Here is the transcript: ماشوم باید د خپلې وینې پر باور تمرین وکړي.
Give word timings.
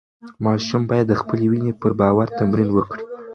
ماشوم 0.45 0.81
باید 0.89 1.05
د 1.09 1.13
خپلې 1.21 1.45
وینې 1.51 1.71
پر 1.81 1.91
باور 1.99 2.27
تمرین 2.39 2.69
وکړي. 2.73 3.03